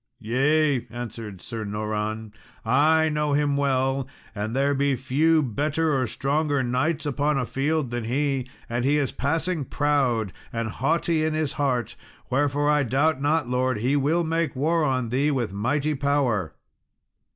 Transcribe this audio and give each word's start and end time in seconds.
"Yea," 0.19 0.87
answered 0.89 1.41
Sir 1.41 1.63
Noran, 1.63 2.31
"I 2.65 3.07
know 3.07 3.33
him 3.33 3.55
well, 3.55 4.07
and 4.33 4.55
there 4.55 4.73
be 4.73 4.95
few 4.95 5.43
better 5.43 5.95
or 5.95 6.07
stronger 6.07 6.63
knights 6.63 7.05
upon 7.05 7.37
a 7.37 7.45
field 7.45 7.91
than 7.91 8.05
he; 8.05 8.49
and 8.67 8.83
he 8.83 8.97
is 8.97 9.11
passing 9.11 9.63
proud 9.63 10.33
and 10.51 10.69
haughty 10.69 11.23
in 11.23 11.35
his 11.35 11.53
heart; 11.53 11.95
wherefore 12.31 12.67
I 12.67 12.81
doubt 12.81 13.21
not, 13.21 13.47
Lord, 13.47 13.77
he 13.77 13.95
will 13.95 14.23
make 14.23 14.55
war 14.55 14.83
on 14.83 15.09
thee 15.09 15.29
with 15.29 15.53
mighty 15.53 15.93
power." 15.93 16.55